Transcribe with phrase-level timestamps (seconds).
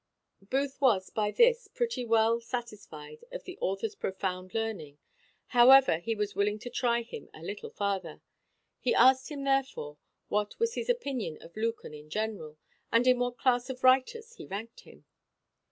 [0.41, 4.97] Booth was by this pretty well satisfied of the author's profound learning;
[5.49, 8.19] however, he was willing to try him a little farther.
[8.79, 12.57] He asked him, therefore, what was his opinion of Lucan in general,
[12.91, 15.05] and in what class of writers he ranked him?